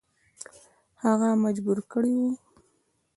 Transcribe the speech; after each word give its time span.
هغه 1.03 1.29
مجبور 1.43 1.77
کړی 1.91 2.13
وو. 2.19 2.31